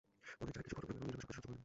[0.39, 1.59] মানে যা কিছুই ঘটুক না কেন, নীরবে সবকিছু সহ্য করে নিবে।